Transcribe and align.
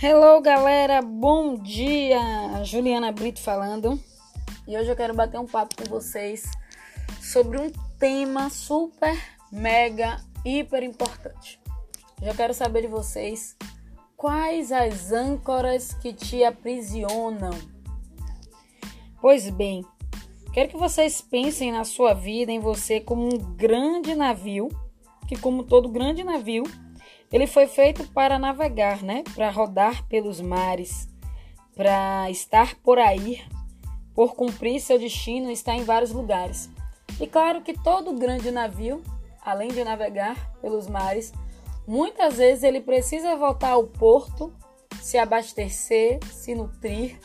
Hello, 0.00 0.40
galera, 0.40 1.02
bom 1.02 1.56
dia! 1.56 2.20
Juliana 2.62 3.10
Brito 3.10 3.40
falando. 3.40 4.00
E 4.64 4.78
hoje 4.78 4.88
eu 4.88 4.94
quero 4.94 5.12
bater 5.12 5.40
um 5.40 5.44
papo 5.44 5.74
com 5.74 5.90
vocês 5.90 6.48
sobre 7.20 7.58
um 7.58 7.68
tema 7.98 8.48
super, 8.48 9.20
mega, 9.50 10.20
hiper 10.44 10.84
importante. 10.84 11.60
Eu 12.22 12.32
quero 12.32 12.54
saber 12.54 12.82
de 12.82 12.86
vocês 12.86 13.56
quais 14.16 14.70
as 14.70 15.10
âncoras 15.10 15.92
que 15.94 16.12
te 16.12 16.44
aprisionam. 16.44 17.58
Pois 19.20 19.50
bem, 19.50 19.84
quero 20.52 20.68
que 20.68 20.76
vocês 20.76 21.20
pensem 21.20 21.72
na 21.72 21.82
sua 21.82 22.14
vida, 22.14 22.52
em 22.52 22.60
você 22.60 23.00
como 23.00 23.24
um 23.24 23.36
grande 23.56 24.14
navio, 24.14 24.68
que 25.26 25.36
como 25.36 25.64
todo 25.64 25.88
grande 25.88 26.22
navio, 26.22 26.62
ele 27.32 27.46
foi 27.46 27.66
feito 27.66 28.06
para 28.08 28.38
navegar, 28.38 29.02
né? 29.02 29.22
Para 29.34 29.50
rodar 29.50 30.06
pelos 30.08 30.40
mares, 30.40 31.08
para 31.74 32.30
estar 32.30 32.74
por 32.76 32.98
aí, 32.98 33.42
por 34.14 34.34
cumprir 34.34 34.80
seu 34.80 34.98
destino, 34.98 35.50
estar 35.50 35.74
em 35.74 35.84
vários 35.84 36.10
lugares. 36.10 36.70
E 37.20 37.26
claro 37.26 37.62
que 37.62 37.74
todo 37.74 38.14
grande 38.14 38.50
navio, 38.50 39.02
além 39.44 39.68
de 39.68 39.84
navegar 39.84 40.52
pelos 40.60 40.86
mares, 40.86 41.32
muitas 41.86 42.36
vezes 42.36 42.64
ele 42.64 42.80
precisa 42.80 43.36
voltar 43.36 43.70
ao 43.70 43.84
porto, 43.84 44.52
se 45.00 45.18
abastecer, 45.18 46.18
se 46.32 46.54
nutrir, 46.54 47.18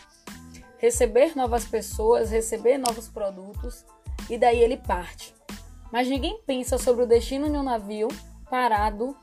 receber 0.78 1.36
novas 1.36 1.66
pessoas, 1.66 2.30
receber 2.30 2.78
novos 2.78 3.08
produtos 3.08 3.86
e 4.30 4.38
daí 4.38 4.60
ele 4.60 4.78
parte. 4.78 5.34
Mas 5.92 6.08
ninguém 6.08 6.42
pensa 6.46 6.78
sobre 6.78 7.04
o 7.04 7.08
destino 7.08 7.50
de 7.50 7.58
um 7.58 7.64
navio 7.64 8.08
parado 8.50 9.16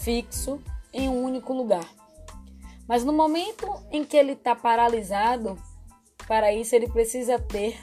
fixo 0.00 0.60
em 0.92 1.08
um 1.08 1.22
único 1.22 1.52
lugar. 1.52 1.88
Mas 2.88 3.04
no 3.04 3.12
momento 3.12 3.66
em 3.90 4.04
que 4.04 4.16
ele 4.16 4.32
está 4.32 4.54
paralisado, 4.54 5.56
para 6.26 6.52
isso 6.52 6.74
ele 6.74 6.88
precisa 6.88 7.38
ter 7.38 7.78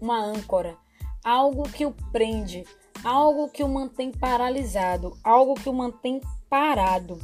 uma 0.00 0.18
âncora, 0.22 0.76
algo 1.24 1.62
que 1.62 1.86
o 1.86 1.92
prende, 2.12 2.64
algo 3.02 3.48
que 3.48 3.62
o 3.62 3.68
mantém 3.68 4.10
paralisado, 4.10 5.16
algo 5.24 5.54
que 5.54 5.68
o 5.68 5.72
mantém 5.72 6.20
parado. 6.48 7.18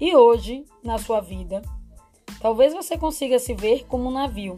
E 0.00 0.14
hoje, 0.16 0.64
na 0.82 0.98
sua 0.98 1.20
vida, 1.20 1.62
talvez 2.40 2.74
você 2.74 2.98
consiga 2.98 3.38
se 3.38 3.54
ver 3.54 3.86
como 3.86 4.08
um 4.08 4.12
navio. 4.12 4.56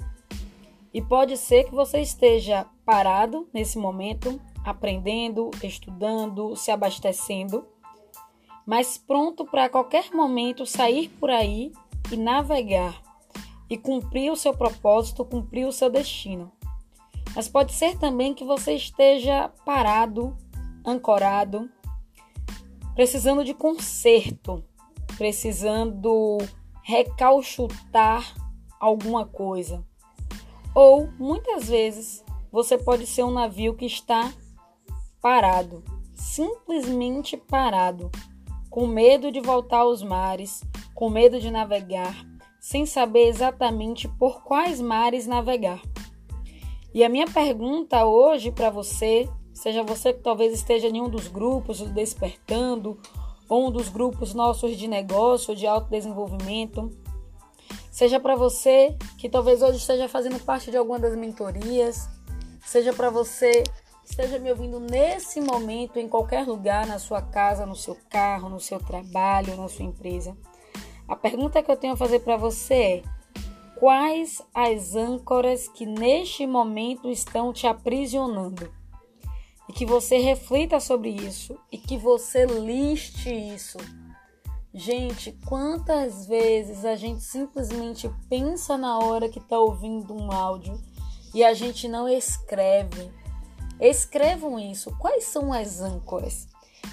E 0.94 1.02
pode 1.02 1.36
ser 1.36 1.64
que 1.64 1.74
você 1.74 2.00
esteja 2.00 2.66
parado 2.84 3.46
nesse 3.52 3.76
momento, 3.76 4.40
aprendendo, 4.64 5.50
estudando, 5.62 6.56
se 6.56 6.70
abastecendo 6.70 7.66
mas 8.66 8.98
pronto 8.98 9.44
para 9.44 9.68
qualquer 9.68 10.10
momento 10.12 10.66
sair 10.66 11.08
por 11.08 11.30
aí 11.30 11.72
e 12.10 12.16
navegar 12.16 13.00
e 13.70 13.78
cumprir 13.78 14.32
o 14.32 14.36
seu 14.36 14.52
propósito, 14.52 15.24
cumprir 15.24 15.66
o 15.66 15.72
seu 15.72 15.88
destino. 15.88 16.50
Mas 17.34 17.48
pode 17.48 17.72
ser 17.72 17.96
também 17.96 18.34
que 18.34 18.44
você 18.44 18.74
esteja 18.74 19.48
parado, 19.64 20.36
ancorado, 20.84 21.70
precisando 22.94 23.44
de 23.44 23.54
conserto, 23.54 24.64
precisando 25.16 26.38
recalchutar 26.82 28.34
alguma 28.80 29.26
coisa. 29.26 29.84
Ou 30.74 31.08
muitas 31.18 31.68
vezes 31.68 32.24
você 32.50 32.76
pode 32.78 33.06
ser 33.06 33.22
um 33.22 33.30
navio 33.30 33.74
que 33.74 33.86
está 33.86 34.32
parado, 35.20 35.84
simplesmente 36.14 37.36
parado 37.36 38.10
com 38.76 38.86
medo 38.86 39.32
de 39.32 39.40
voltar 39.40 39.78
aos 39.78 40.02
mares, 40.02 40.62
com 40.94 41.08
medo 41.08 41.40
de 41.40 41.50
navegar, 41.50 42.14
sem 42.60 42.84
saber 42.84 43.26
exatamente 43.26 44.06
por 44.06 44.42
quais 44.42 44.82
mares 44.82 45.26
navegar. 45.26 45.80
E 46.92 47.02
a 47.02 47.08
minha 47.08 47.24
pergunta 47.24 48.04
hoje 48.04 48.52
para 48.52 48.68
você, 48.68 49.26
seja 49.54 49.82
você 49.82 50.12
que 50.12 50.20
talvez 50.20 50.52
esteja 50.52 50.88
em 50.88 51.00
um 51.00 51.08
dos 51.08 51.26
grupos 51.26 51.78
do 51.78 51.88
Despertando, 51.88 53.00
ou 53.48 53.68
um 53.68 53.70
dos 53.70 53.88
grupos 53.88 54.34
nossos 54.34 54.76
de 54.76 54.86
negócio, 54.86 55.56
de 55.56 55.66
autodesenvolvimento, 55.66 56.90
seja 57.90 58.20
para 58.20 58.36
você 58.36 58.94
que 59.16 59.30
talvez 59.30 59.62
hoje 59.62 59.78
esteja 59.78 60.06
fazendo 60.06 60.38
parte 60.44 60.70
de 60.70 60.76
alguma 60.76 60.98
das 60.98 61.16
mentorias, 61.16 62.10
seja 62.60 62.92
para 62.92 63.08
você 63.08 63.64
esteja 64.08 64.38
me 64.38 64.50
ouvindo 64.50 64.78
nesse 64.78 65.40
momento, 65.40 65.98
em 65.98 66.08
qualquer 66.08 66.46
lugar, 66.46 66.86
na 66.86 66.98
sua 66.98 67.20
casa, 67.20 67.66
no 67.66 67.74
seu 67.74 67.96
carro, 68.08 68.48
no 68.48 68.60
seu 68.60 68.78
trabalho, 68.78 69.56
na 69.56 69.68
sua 69.68 69.84
empresa. 69.84 70.36
A 71.08 71.16
pergunta 71.16 71.62
que 71.62 71.70
eu 71.70 71.76
tenho 71.76 71.94
a 71.94 71.96
fazer 71.96 72.20
para 72.20 72.36
você 72.36 72.74
é: 72.74 73.02
quais 73.78 74.40
as 74.54 74.94
âncoras 74.94 75.68
que 75.68 75.84
neste 75.84 76.46
momento 76.46 77.10
estão 77.10 77.52
te 77.52 77.66
aprisionando? 77.66 78.72
E 79.68 79.72
que 79.72 79.84
você 79.84 80.18
reflita 80.18 80.78
sobre 80.78 81.10
isso 81.10 81.58
e 81.72 81.76
que 81.76 81.98
você 81.98 82.46
liste 82.46 83.28
isso. 83.28 83.78
Gente, 84.72 85.32
quantas 85.44 86.26
vezes 86.26 86.84
a 86.84 86.94
gente 86.94 87.22
simplesmente 87.22 88.08
pensa 88.28 88.78
na 88.78 88.98
hora 88.98 89.28
que 89.28 89.40
está 89.40 89.58
ouvindo 89.58 90.14
um 90.14 90.30
áudio 90.30 90.80
e 91.34 91.42
a 91.42 91.52
gente 91.52 91.88
não 91.88 92.08
escreve, 92.08 93.10
Escrevam 93.80 94.58
isso. 94.58 94.94
Quais 94.98 95.24
são 95.24 95.52
as 95.52 95.80
âncoras? 95.80 96.48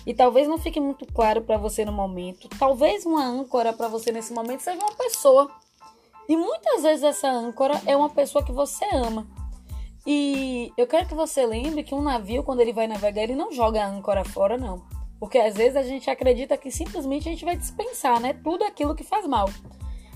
E 0.06 0.14
talvez 0.14 0.48
não 0.48 0.58
fique 0.58 0.80
muito 0.80 1.06
claro 1.06 1.42
para 1.42 1.58
você 1.58 1.86
no 1.86 1.92
momento. 1.92 2.50
Talvez 2.60 3.06
uma 3.06 3.24
âncora 3.24 3.72
para 3.72 3.88
você 3.88 4.12
nesse 4.12 4.34
momento 4.34 4.62
seja 4.62 4.80
uma 4.80 4.96
pessoa. 4.96 5.50
E 6.28 6.36
muitas 6.36 6.84
vezes 6.84 7.04
essa 7.04 7.30
âncora 7.30 7.82
é 7.86 7.96
uma 7.96 8.10
pessoa 8.10 8.44
que 8.44 8.52
você 8.52 8.86
ama. 8.94 9.28
E 10.06 10.72
eu 10.78 10.86
quero 10.86 11.08
que 11.08 11.16
você 11.16 11.46
lembre 11.46 11.84
que 11.84 11.96
um 11.96 12.02
navio, 12.02 12.44
quando 12.44 12.60
ele 12.60 12.74
vai 12.74 12.88
navegar, 12.88 13.24
ele 13.24 13.36
não 13.36 13.52
joga 13.52 13.84
a 13.84 13.88
âncora 13.88 14.26
fora, 14.26 14.58
não. 14.58 14.84
Porque 15.20 15.38
às 15.38 15.56
vezes 15.56 15.78
a 15.78 15.84
gente 15.84 16.10
acredita 16.10 16.58
que 16.58 16.70
simplesmente 16.70 17.30
a 17.30 17.32
gente 17.32 17.46
vai 17.46 17.56
dispensar, 17.56 18.20
né? 18.20 18.34
Tudo 18.34 18.64
aquilo 18.66 18.96
que 18.96 19.04
faz 19.04 19.26
mal. 19.26 19.48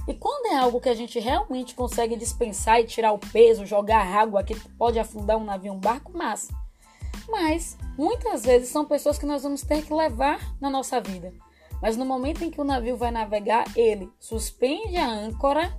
E 0.07 0.13
quando 0.13 0.47
é 0.47 0.55
algo 0.55 0.79
que 0.79 0.89
a 0.89 0.95
gente 0.95 1.19
realmente 1.19 1.75
consegue 1.75 2.15
dispensar 2.15 2.79
e 2.79 2.85
tirar 2.85 3.11
o 3.11 3.19
peso, 3.19 3.65
jogar 3.65 4.05
água 4.05 4.43
que 4.43 4.57
pode 4.71 4.97
afundar 4.97 5.37
um 5.37 5.43
navio, 5.43 5.73
um 5.73 5.79
barco, 5.79 6.17
massa. 6.17 6.53
Mas 7.27 7.77
muitas 7.97 8.45
vezes 8.45 8.69
são 8.69 8.85
pessoas 8.85 9.17
que 9.17 9.25
nós 9.25 9.43
vamos 9.43 9.63
ter 9.63 9.85
que 9.85 9.93
levar 9.93 10.55
na 10.61 10.69
nossa 10.69 11.01
vida. 11.01 11.33
Mas 11.81 11.97
no 11.97 12.05
momento 12.05 12.43
em 12.43 12.49
que 12.49 12.61
o 12.61 12.63
navio 12.63 12.95
vai 12.95 13.11
navegar, 13.11 13.65
ele 13.75 14.09
suspende 14.19 14.95
a 14.95 15.07
âncora 15.07 15.77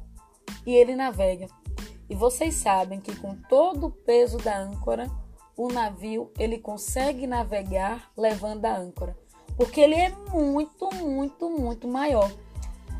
e 0.67 0.75
ele 0.75 0.94
navega. 0.94 1.47
E 2.09 2.15
vocês 2.15 2.55
sabem 2.55 3.00
que 3.00 3.17
com 3.17 3.34
todo 3.49 3.87
o 3.87 3.91
peso 3.91 4.38
da 4.38 4.59
âncora, 4.59 5.11
o 5.56 5.69
navio 5.69 6.31
ele 6.38 6.59
consegue 6.59 7.27
navegar 7.27 8.11
levando 8.17 8.65
a 8.65 8.77
âncora, 8.77 9.17
porque 9.56 9.81
ele 9.81 9.94
é 9.94 10.11
muito, 10.33 10.88
muito, 10.94 11.50
muito 11.50 11.88
maior. 11.88 12.31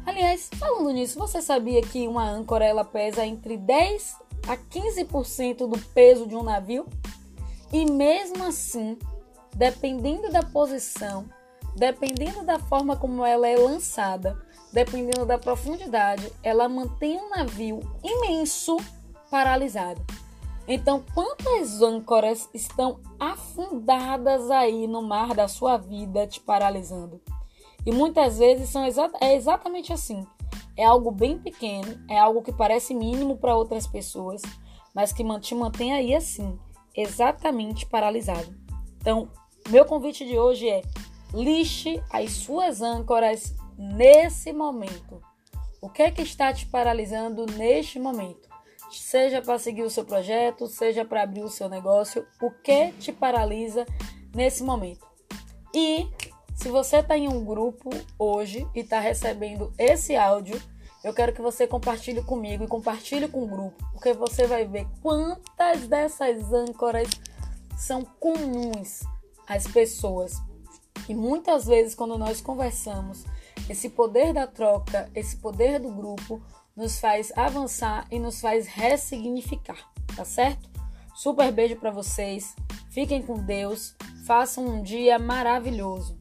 Aliás, 0.08 0.48
falando 0.58 0.91
nisso, 0.91 1.19
você 1.19 1.42
sabia 1.42 1.82
que 1.82 2.08
uma 2.08 2.26
âncora 2.26 2.64
ela 2.64 2.82
pesa 2.82 3.26
entre 3.26 3.58
10 3.58 4.16
a 4.48 4.56
15% 4.56 5.69
do 5.69 5.78
peso 5.92 6.26
de 6.26 6.34
um 6.34 6.42
navio? 6.42 6.86
E 7.70 7.84
mesmo 7.84 8.42
assim, 8.44 8.98
dependendo 9.54 10.32
da 10.32 10.42
posição, 10.42 11.26
dependendo 11.76 12.42
da 12.42 12.58
forma 12.58 12.96
como 12.96 13.22
ela 13.22 13.46
é 13.46 13.54
lançada, 13.54 14.42
dependendo 14.72 15.26
da 15.26 15.36
profundidade, 15.36 16.32
ela 16.42 16.70
mantém 16.70 17.19
um 17.19 17.28
navio 17.28 17.80
imenso 18.02 18.78
paralisado. 19.30 20.02
Então, 20.66 21.04
quantas 21.12 21.82
âncoras 21.82 22.49
estão 22.54 22.99
afundadas 23.20 24.50
aí 24.50 24.87
no 24.87 25.02
mar 25.02 25.34
da 25.34 25.46
sua 25.46 25.76
vida 25.76 26.26
te 26.26 26.40
paralisando? 26.40 27.20
E 27.86 27.92
muitas 27.92 28.38
vezes 28.38 28.69
são 28.69 28.84
exa 28.84 29.10
é 29.20 29.34
exatamente 29.34 29.92
assim. 29.92 30.26
É 30.76 30.84
algo 30.84 31.10
bem 31.10 31.38
pequeno, 31.38 31.98
é 32.08 32.19
algo 32.19 32.42
que 32.42 32.52
parece 32.52 32.94
mínimo 32.94 33.36
para 33.36 33.56
outras 33.56 33.86
pessoas, 33.86 34.42
mas 34.94 35.12
que 35.12 35.25
te 35.40 35.54
mantém 35.54 35.92
aí 35.92 36.14
assim, 36.14 36.58
exatamente 36.94 37.86
paralisado. 37.86 38.54
Então, 39.00 39.28
meu 39.69 39.84
convite 39.84 40.25
de 40.25 40.38
hoje 40.38 40.69
é: 40.69 40.82
lixe 41.32 42.02
as 42.10 42.32
suas 42.32 42.80
âncoras 42.80 43.54
nesse 43.76 44.52
momento. 44.52 45.20
O 45.80 45.88
que 45.88 46.02
é 46.02 46.10
que 46.10 46.22
está 46.22 46.52
te 46.52 46.66
paralisando 46.66 47.46
neste 47.46 47.98
momento? 48.00 48.48
Seja 48.90 49.40
para 49.40 49.58
seguir 49.58 49.82
o 49.82 49.90
seu 49.90 50.04
projeto, 50.04 50.66
seja 50.66 51.04
para 51.04 51.22
abrir 51.22 51.42
o 51.42 51.50
seu 51.50 51.69
negócio, 51.69 52.26
o 52.40 52.50
que 52.50 52.92
te 52.92 53.12
paralisa 53.12 53.86
nesse 54.34 54.64
momento? 54.64 55.06
E 55.75 56.08
se 56.58 56.69
você 56.70 56.96
está 56.96 57.16
em 57.16 57.28
um 57.28 57.44
grupo 57.44 57.88
hoje 58.19 58.66
e 58.75 58.81
está 58.81 58.99
recebendo 58.99 59.72
esse 59.78 60.16
áudio, 60.16 60.60
eu 61.05 61.14
quero 61.14 61.32
que 61.32 61.40
você 61.40 61.69
compartilhe 61.69 62.20
comigo 62.20 62.64
e 62.64 62.69
compartilhe 62.69 63.28
com 63.28 63.44
o 63.44 63.46
grupo, 63.46 63.76
porque 63.93 64.12
você 64.12 64.44
vai 64.44 64.66
ver 64.66 64.84
quantas 65.00 65.87
dessas 65.87 66.52
âncoras 66.52 67.08
são 67.76 68.05
comuns 68.05 69.02
às 69.46 69.69
pessoas. 69.69 70.32
E 71.08 71.14
muitas 71.14 71.64
vezes, 71.64 71.94
quando 71.94 72.19
nós 72.19 72.40
conversamos, 72.40 73.25
Esse 73.69 73.90
poder 73.90 74.32
da 74.32 74.46
troca, 74.46 75.11
esse 75.14 75.37
poder 75.37 75.78
do 75.78 75.90
grupo 75.90 76.40
nos 76.75 76.99
faz 76.99 77.31
avançar 77.37 78.06
e 78.11 78.19
nos 78.19 78.40
faz 78.40 78.66
ressignificar, 78.66 79.93
tá 80.16 80.25
certo? 80.25 80.70
Super 81.14 81.52
beijo 81.52 81.76
para 81.76 81.90
vocês. 81.90 82.56
Fiquem 82.90 83.20
com 83.20 83.34
Deus. 83.34 83.94
Façam 84.26 84.64
um 84.64 84.82
dia 84.82 85.19
maravilhoso. 85.19 86.18